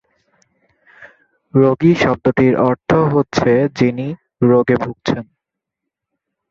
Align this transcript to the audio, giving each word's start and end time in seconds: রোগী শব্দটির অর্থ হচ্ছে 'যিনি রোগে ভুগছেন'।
রোগী 1.53 1.91
শব্দটির 1.95 2.53
অর্থ 2.61 2.89
হচ্ছে 3.13 3.51
'যিনি 3.67 4.07
রোগে 4.41 4.75
ভুগছেন'। 4.75 5.27